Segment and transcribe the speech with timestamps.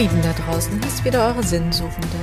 [0.00, 2.16] Lieben da draußen, hier ist wieder eure Sinnsuchende.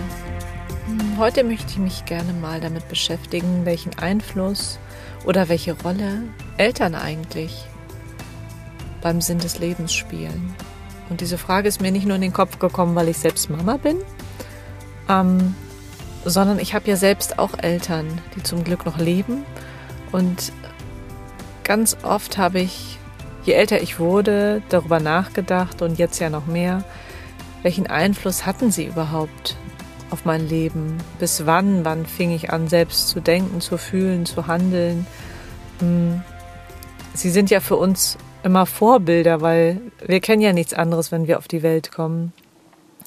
[0.87, 4.79] Hm, heute möchte ich mich gerne mal damit beschäftigen, welchen Einfluss
[5.25, 6.23] oder welche Rolle
[6.57, 7.67] Eltern eigentlich
[9.03, 10.55] beim Sinn des Lebens spielen.
[11.11, 13.77] Und diese Frage ist mir nicht nur in den Kopf gekommen, weil ich selbst Mama
[13.77, 13.98] bin,
[15.07, 15.53] ähm,
[16.25, 19.45] sondern ich habe ja selbst auch Eltern, die zum Glück noch leben.
[20.12, 20.52] Und
[21.63, 22.98] ganz oft habe ich,
[23.44, 26.84] je älter ich wurde, darüber nachgedacht und jetzt ja noch mehr,
[27.67, 29.57] welchen Einfluss hatten sie überhaupt
[30.09, 30.99] auf mein Leben?
[31.20, 31.84] Bis wann?
[31.84, 35.05] Wann fing ich an, selbst zu denken, zu fühlen, zu handeln?
[35.80, 36.21] Hm.
[37.13, 41.40] Sie sind ja für uns immer Vorbilder, weil wir kennen ja nichts anderes, wenn wir
[41.40, 42.31] auf die Welt kommen.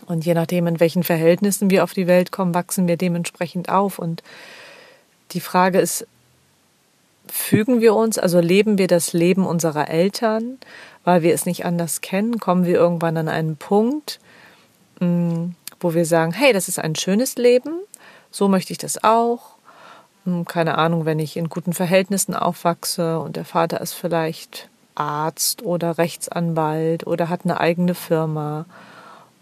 [0.05, 3.99] Und je nachdem, in welchen Verhältnissen wir auf die Welt kommen, wachsen wir dementsprechend auf.
[3.99, 4.23] Und
[5.33, 6.07] die Frage ist,
[7.27, 10.59] fügen wir uns, also leben wir das Leben unserer Eltern,
[11.05, 12.39] weil wir es nicht anders kennen?
[12.39, 14.21] Kommen wir irgendwann an einen Punkt,
[15.01, 17.81] wo wir sagen, hey, das ist ein schönes Leben,
[18.31, 19.57] so möchte ich das auch.
[20.25, 25.63] Hm, keine Ahnung, wenn ich in guten Verhältnissen aufwachse und der Vater ist vielleicht Arzt
[25.63, 28.67] oder Rechtsanwalt oder hat eine eigene Firma.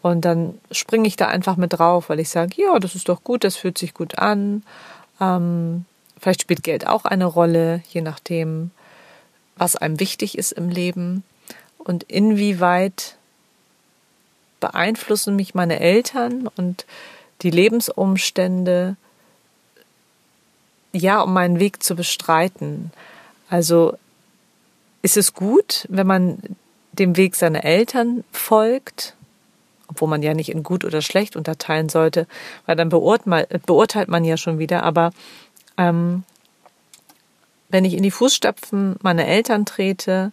[0.01, 3.25] Und dann springe ich da einfach mit drauf, weil ich sage, ja, das ist doch
[3.25, 4.63] gut, das fühlt sich gut an.
[5.21, 5.85] Ähm,
[6.21, 8.71] vielleicht spielt Geld auch eine Rolle, je nachdem,
[9.57, 11.25] was einem wichtig ist im Leben
[11.79, 13.18] und inwieweit
[14.61, 16.87] beeinflussen mich meine Eltern und
[17.43, 18.97] die Lebensumstände,
[20.93, 22.91] ja, um meinen Weg zu bestreiten.
[23.49, 23.97] Also
[25.03, 26.39] ist es gut, wenn man
[26.93, 29.15] dem Weg seiner Eltern folgt,
[29.89, 32.27] obwohl man ja nicht in gut oder schlecht unterteilen sollte,
[32.67, 34.83] weil dann beurteilt man ja schon wieder.
[34.83, 35.13] Aber
[35.77, 36.25] ähm,
[37.69, 40.33] wenn ich in die Fußstapfen meiner Eltern trete,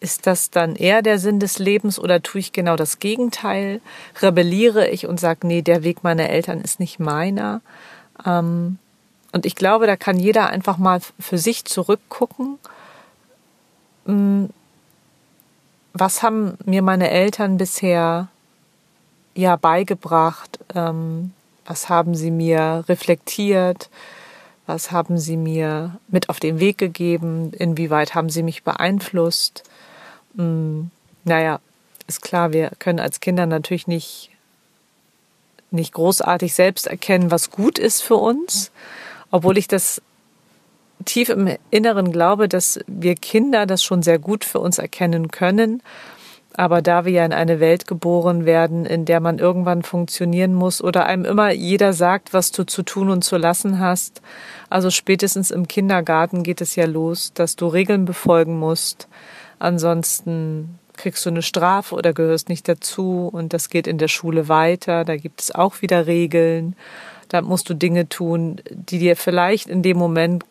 [0.00, 3.80] ist das dann eher der Sinn des Lebens oder tue ich genau das Gegenteil?
[4.20, 7.60] Rebelliere ich und sage, nee, der Weg meiner Eltern ist nicht meiner?
[8.24, 8.78] Ähm,
[9.32, 12.58] und ich glaube, da kann jeder einfach mal für sich zurückgucken.
[14.06, 14.48] Hm,
[15.92, 18.28] was haben mir meine Eltern bisher
[19.34, 20.58] ja beigebracht?
[20.74, 21.32] Ähm,
[21.66, 23.90] was haben sie mir reflektiert?
[24.66, 27.52] Was haben sie mir mit auf den Weg gegeben?
[27.52, 29.64] Inwieweit haben sie mich beeinflusst?
[30.36, 30.90] Hm,
[31.24, 31.60] naja,
[32.06, 34.30] ist klar, wir können als Kinder natürlich nicht,
[35.70, 38.70] nicht großartig selbst erkennen, was gut ist für uns,
[39.30, 40.02] obwohl ich das
[41.04, 45.82] tief im Inneren glaube, dass wir Kinder das schon sehr gut für uns erkennen können.
[46.54, 50.82] Aber da wir ja in eine Welt geboren werden, in der man irgendwann funktionieren muss
[50.82, 54.20] oder einem immer jeder sagt, was du zu tun und zu lassen hast,
[54.68, 59.06] also spätestens im Kindergarten geht es ja los, dass du Regeln befolgen musst,
[59.60, 64.48] Ansonsten kriegst du eine Strafe oder gehörst nicht dazu und das geht in der Schule
[64.48, 65.04] weiter.
[65.04, 66.74] Da gibt es auch wieder Regeln.
[67.28, 70.44] Da musst du Dinge tun, die dir vielleicht in dem Moment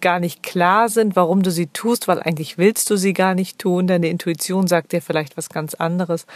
[0.00, 3.58] gar nicht klar sind, warum du sie tust, weil eigentlich willst du sie gar nicht
[3.58, 3.86] tun.
[3.86, 6.26] Deine Intuition sagt dir vielleicht was ganz anderes.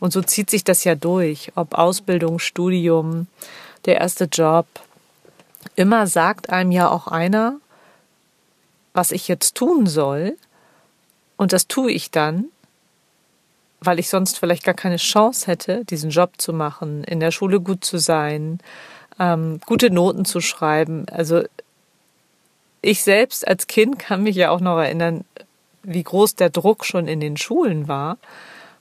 [0.00, 3.26] Und so zieht sich das ja durch, ob Ausbildung, Studium,
[3.86, 4.66] der erste Job.
[5.76, 7.56] Immer sagt einem ja auch einer,
[8.92, 10.36] was ich jetzt tun soll.
[11.40, 12.50] Und das tue ich dann,
[13.80, 17.62] weil ich sonst vielleicht gar keine Chance hätte, diesen Job zu machen, in der Schule
[17.62, 18.58] gut zu sein,
[19.18, 21.06] ähm, gute Noten zu schreiben.
[21.10, 21.42] Also
[22.82, 25.24] ich selbst als Kind kann mich ja auch noch erinnern,
[25.82, 28.18] wie groß der Druck schon in den Schulen war.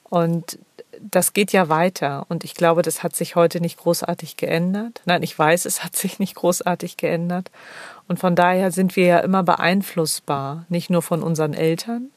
[0.04, 0.60] Und
[1.00, 2.26] das geht ja weiter.
[2.28, 5.02] Und ich glaube, das hat sich heute nicht großartig geändert.
[5.06, 7.52] Nein, ich weiß, es hat sich nicht großartig geändert.
[8.10, 12.10] Und von daher sind wir ja immer beeinflussbar, nicht nur von unseren Eltern,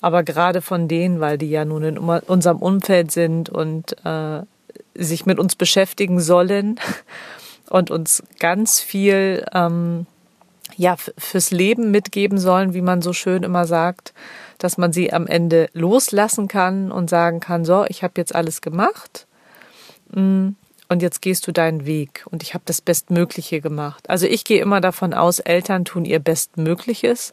[0.00, 4.42] aber gerade von denen, weil die ja nun in unserem Umfeld sind und äh,
[4.94, 6.78] sich mit uns beschäftigen sollen
[7.70, 10.06] und uns ganz viel ähm,
[10.76, 14.12] ja fürs Leben mitgeben sollen, wie man so schön immer sagt,
[14.58, 18.60] dass man sie am Ende loslassen kann und sagen kann, so, ich habe jetzt alles
[18.60, 19.26] gemacht.
[20.10, 20.50] Mm,
[20.88, 24.08] und jetzt gehst du deinen Weg und ich habe das Bestmögliche gemacht.
[24.08, 27.32] Also ich gehe immer davon aus, Eltern tun ihr Bestmögliches.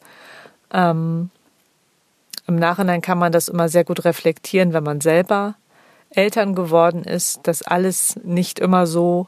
[0.74, 1.30] Ähm,
[2.48, 5.56] im Nachhinein kann man das immer sehr gut reflektieren, wenn man selber
[6.10, 9.28] Eltern geworden ist, dass alles nicht immer so,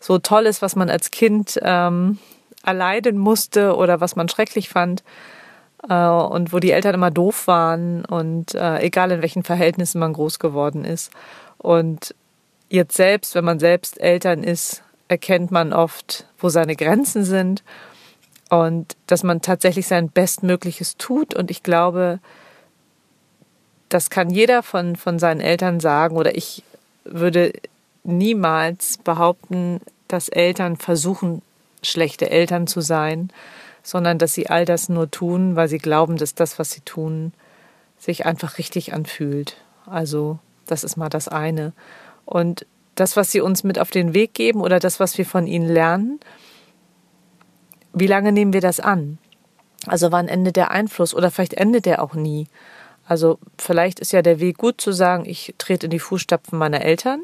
[0.00, 2.18] so toll ist, was man als Kind ähm,
[2.64, 5.02] erleiden musste oder was man schrecklich fand
[5.88, 10.12] äh, und wo die Eltern immer doof waren und äh, egal in welchen Verhältnissen man
[10.12, 11.10] groß geworden ist.
[11.58, 12.14] Und
[12.68, 17.62] jetzt selbst, wenn man selbst Eltern ist, erkennt man oft, wo seine Grenzen sind
[18.48, 21.34] und dass man tatsächlich sein Bestmögliches tut.
[21.34, 22.20] Und ich glaube,
[23.94, 26.64] das kann jeder von, von seinen Eltern sagen oder ich
[27.04, 27.52] würde
[28.02, 31.42] niemals behaupten, dass Eltern versuchen,
[31.80, 33.30] schlechte Eltern zu sein,
[33.84, 37.32] sondern dass sie all das nur tun, weil sie glauben, dass das, was sie tun,
[37.96, 39.58] sich einfach richtig anfühlt.
[39.86, 41.72] Also das ist mal das eine.
[42.24, 45.46] Und das, was sie uns mit auf den Weg geben oder das, was wir von
[45.46, 46.18] ihnen lernen,
[47.92, 49.18] wie lange nehmen wir das an?
[49.86, 52.48] Also wann endet der Einfluss oder vielleicht endet der auch nie?
[53.06, 56.82] Also vielleicht ist ja der Weg gut zu sagen, ich trete in die Fußstapfen meiner
[56.82, 57.22] Eltern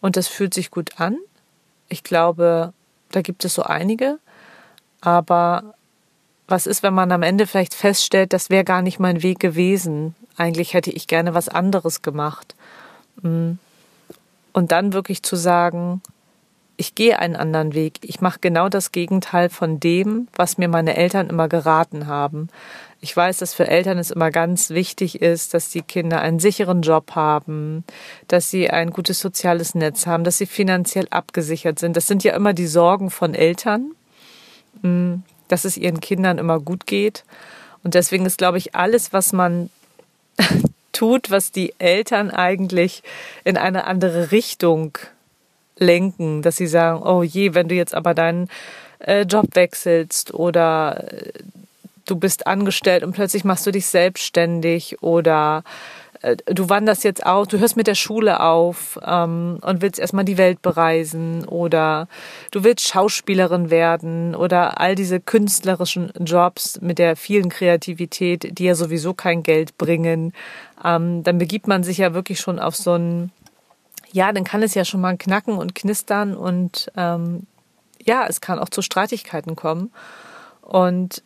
[0.00, 1.18] und das fühlt sich gut an.
[1.88, 2.72] Ich glaube,
[3.10, 4.18] da gibt es so einige.
[5.00, 5.74] Aber
[6.46, 10.14] was ist, wenn man am Ende vielleicht feststellt, das wäre gar nicht mein Weg gewesen?
[10.36, 12.54] Eigentlich hätte ich gerne was anderes gemacht.
[13.22, 13.52] Mm.
[14.52, 16.00] Und dann wirklich zu sagen,
[16.78, 17.98] ich gehe einen anderen Weg.
[18.02, 22.48] Ich mache genau das Gegenteil von dem, was mir meine Eltern immer geraten haben.
[23.00, 26.82] Ich weiß, dass für Eltern es immer ganz wichtig ist, dass die Kinder einen sicheren
[26.82, 27.84] Job haben,
[28.28, 31.96] dass sie ein gutes soziales Netz haben, dass sie finanziell abgesichert sind.
[31.96, 33.92] Das sind ja immer die Sorgen von Eltern,
[34.82, 35.14] mm,
[35.48, 37.24] dass es ihren Kindern immer gut geht.
[37.82, 39.68] Und deswegen ist, glaube ich, alles, was man
[40.92, 43.02] tut, was die Eltern eigentlich
[43.42, 44.96] in eine andere Richtung
[45.78, 48.48] lenken, dass sie sagen, oh je, wenn du jetzt aber deinen
[48.98, 51.32] äh, Job wechselst oder äh,
[52.06, 55.62] du bist angestellt und plötzlich machst du dich selbstständig oder
[56.22, 60.24] äh, du wanderst jetzt aus, du hörst mit der Schule auf ähm, und willst erstmal
[60.24, 62.08] die Welt bereisen oder
[62.50, 68.74] du willst Schauspielerin werden oder all diese künstlerischen Jobs mit der vielen Kreativität, die ja
[68.74, 70.32] sowieso kein Geld bringen,
[70.84, 73.30] ähm, dann begibt man sich ja wirklich schon auf so ein
[74.12, 77.46] ja, dann kann es ja schon mal knacken und knistern und ähm,
[78.02, 79.92] ja, es kann auch zu Streitigkeiten kommen.
[80.62, 81.22] Und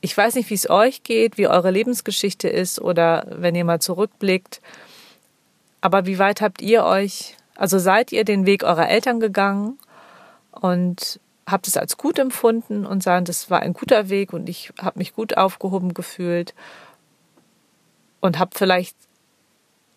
[0.00, 3.80] ich weiß nicht, wie es euch geht, wie eure Lebensgeschichte ist oder wenn ihr mal
[3.80, 4.60] zurückblickt.
[5.80, 9.78] Aber wie weit habt ihr euch, also seid ihr den Weg eurer Eltern gegangen
[10.52, 14.72] und habt es als gut empfunden und sagen, das war ein guter Weg und ich
[14.80, 16.54] habe mich gut aufgehoben gefühlt
[18.20, 18.96] und habt vielleicht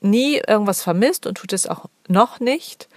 [0.01, 2.89] nie irgendwas vermisst und tut es auch noch nicht?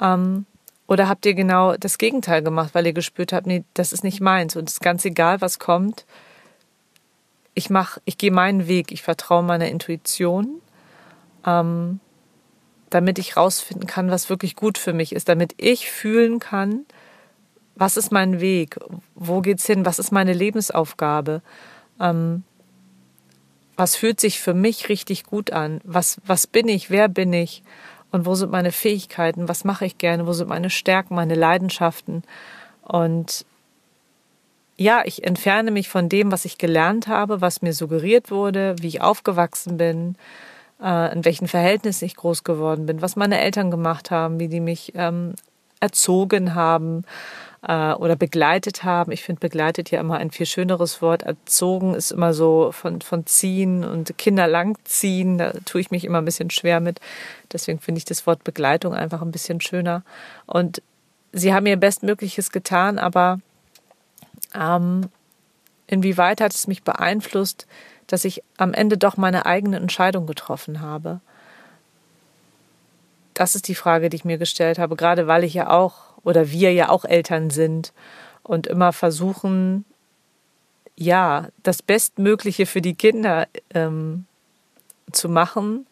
[0.00, 0.46] Ähm,
[0.86, 4.20] oder habt ihr genau das Gegenteil gemacht, weil ihr gespürt habt, nee, das ist nicht
[4.20, 6.06] meins und es ist ganz egal, was kommt.
[7.54, 10.62] Ich mach, ich gehe meinen Weg, ich vertraue meiner Intuition,
[11.44, 12.00] ähm,
[12.88, 16.86] damit ich rausfinden kann, was wirklich gut für mich ist, damit ich fühlen kann,
[17.74, 18.78] was ist mein Weg,
[19.14, 21.42] wo geht's hin, was ist meine Lebensaufgabe.
[22.00, 22.44] Ähm,
[23.78, 25.80] was fühlt sich für mich richtig gut an?
[25.84, 26.90] Was, was bin ich?
[26.90, 27.62] Wer bin ich?
[28.10, 29.48] Und wo sind meine Fähigkeiten?
[29.48, 30.26] Was mache ich gerne?
[30.26, 32.24] Wo sind meine Stärken, meine Leidenschaften?
[32.82, 33.46] Und
[34.76, 38.88] ja, ich entferne mich von dem, was ich gelernt habe, was mir suggeriert wurde, wie
[38.88, 40.16] ich aufgewachsen bin,
[40.82, 44.60] äh, in welchen Verhältnissen ich groß geworden bin, was meine Eltern gemacht haben, wie die
[44.60, 45.34] mich ähm,
[45.78, 47.04] erzogen haben
[47.66, 49.12] äh, oder begleitet haben.
[49.12, 51.22] Ich finde begleitet ja immer ein viel schöneres Wort.
[51.22, 55.38] Erzogen ist immer so von, von ziehen und Kinder langziehen.
[55.38, 57.00] Da tue ich mich immer ein bisschen schwer mit.
[57.52, 60.02] Deswegen finde ich das Wort Begleitung einfach ein bisschen schöner.
[60.46, 60.82] Und
[61.32, 63.40] sie haben ihr Bestmögliches getan, aber
[64.54, 65.08] ähm,
[65.86, 67.66] inwieweit hat es mich beeinflusst,
[68.06, 71.20] dass ich am Ende doch meine eigene Entscheidung getroffen habe?
[73.34, 76.50] Das ist die Frage, die ich mir gestellt habe, gerade weil ich ja auch oder
[76.50, 77.92] wir ja auch Eltern sind
[78.42, 79.84] und immer versuchen,
[80.96, 84.26] ja, das Bestmögliche für die Kinder ähm,
[85.12, 85.86] zu machen,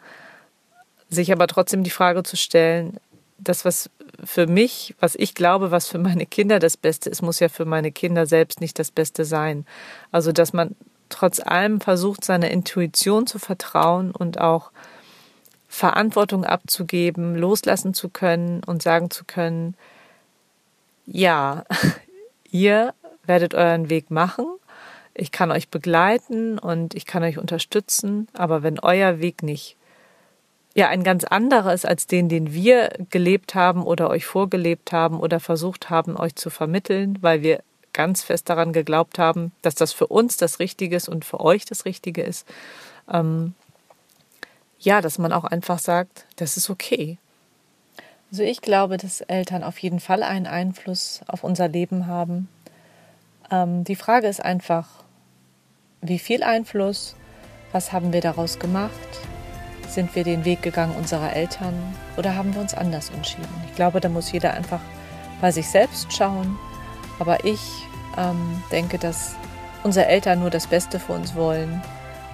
[1.09, 2.99] sich aber trotzdem die Frage zu stellen,
[3.39, 3.91] das, was
[4.25, 7.65] für mich, was ich glaube, was für meine Kinder das Beste ist, muss ja für
[7.65, 9.67] meine Kinder selbst nicht das Beste sein.
[10.11, 10.75] Also, dass man
[11.09, 14.71] trotz allem versucht, seiner Intuition zu vertrauen und auch
[15.69, 19.75] Verantwortung abzugeben, loslassen zu können und sagen zu können,
[21.07, 21.65] ja,
[22.51, 22.95] ihr
[23.25, 24.47] werdet euren Weg machen.
[25.15, 29.77] Ich kann euch begleiten und ich kann euch unterstützen, aber wenn euer Weg nicht
[30.75, 35.19] ja ein ganz anderer ist als den, den wir gelebt haben oder euch vorgelebt haben
[35.19, 37.63] oder versucht haben, euch zu vermitteln, weil wir
[37.95, 41.65] ganz fest daran geglaubt haben, dass das für uns das Richtige ist und für euch
[41.65, 42.47] das Richtige ist.
[43.11, 43.55] Ähm,
[44.79, 47.17] ja, dass man auch einfach sagt, das ist okay.
[48.37, 52.51] Also ich glaube, dass Eltern auf jeden Fall einen Einfluss auf unser Leben haben.
[53.51, 54.87] Ähm, die Frage ist einfach,
[56.03, 57.17] wie viel Einfluss,
[57.73, 58.93] was haben wir daraus gemacht?
[59.89, 61.73] Sind wir den Weg gegangen unserer Eltern
[62.19, 63.49] oder haben wir uns anders entschieden?
[63.71, 64.83] Ich glaube, da muss jeder einfach
[65.41, 66.59] bei sich selbst schauen.
[67.19, 67.63] Aber ich
[68.19, 69.35] ähm, denke, dass
[69.83, 71.81] unsere Eltern nur das Beste für uns wollen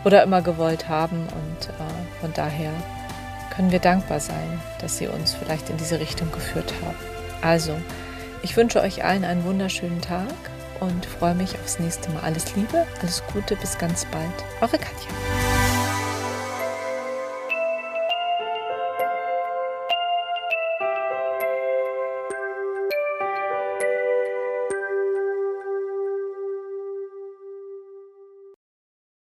[0.04, 1.20] oder immer gewollt haben.
[1.20, 2.72] Und äh, von daher
[3.54, 6.96] können wir dankbar sein, dass sie uns vielleicht in diese Richtung geführt haben.
[7.42, 7.76] Also,
[8.42, 10.32] ich wünsche euch allen einen wunderschönen Tag
[10.80, 12.22] und freue mich aufs nächste Mal.
[12.22, 14.32] Alles Liebe, alles Gute, bis ganz bald.
[14.60, 15.51] Eure Katja.